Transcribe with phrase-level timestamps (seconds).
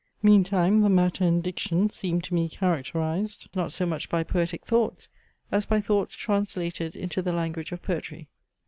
[0.23, 5.09] Meantime the matter and diction seemed to me characterized not so much by poetic thoughts,
[5.51, 8.27] as by thoughts translated into the language of poetry.